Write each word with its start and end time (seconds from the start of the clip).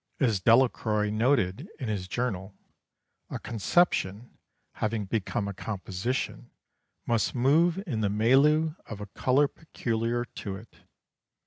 As 0.19 0.39
Delacroix 0.39 1.11
noted 1.11 1.69
in 1.79 1.87
his 1.87 2.07
journal: 2.07 2.55
"A 3.29 3.37
conception 3.37 4.35
having 4.81 5.05
become 5.05 5.47
a 5.47 5.53
composition 5.53 6.49
must 7.05 7.35
move 7.35 7.83
in 7.85 8.01
the 8.01 8.09
milieu 8.09 8.73
of 8.87 8.99
a 8.99 9.05
colour 9.05 9.47
peculiar 9.47 10.25
to 10.25 10.55
it. 10.55 10.77